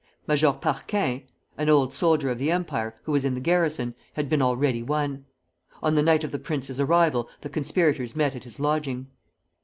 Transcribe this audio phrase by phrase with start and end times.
[0.25, 1.27] Major Parquin,
[1.59, 5.25] an old soldier of the Empire, who was in the garrison, had been already won.
[5.83, 9.11] On the night of the prince's arrival the conspirators met at his lodging.